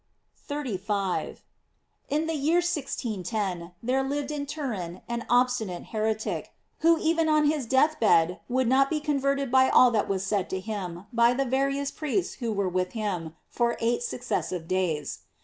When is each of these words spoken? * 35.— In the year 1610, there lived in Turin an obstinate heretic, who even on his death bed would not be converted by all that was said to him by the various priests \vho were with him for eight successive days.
* 0.31 0.35
35.— 0.47 1.43
In 2.09 2.25
the 2.25 2.33
year 2.33 2.55
1610, 2.55 3.73
there 3.83 4.01
lived 4.01 4.31
in 4.31 4.47
Turin 4.47 5.01
an 5.07 5.27
obstinate 5.29 5.83
heretic, 5.93 6.51
who 6.79 6.97
even 6.99 7.29
on 7.29 7.45
his 7.45 7.67
death 7.67 7.99
bed 7.99 8.39
would 8.49 8.67
not 8.67 8.89
be 8.89 8.99
converted 8.99 9.51
by 9.51 9.69
all 9.69 9.91
that 9.91 10.07
was 10.09 10.25
said 10.25 10.49
to 10.49 10.59
him 10.59 11.05
by 11.13 11.35
the 11.35 11.45
various 11.45 11.91
priests 11.91 12.37
\vho 12.37 12.51
were 12.51 12.67
with 12.67 12.93
him 12.93 13.35
for 13.47 13.77
eight 13.79 14.01
successive 14.01 14.67
days. 14.67 15.19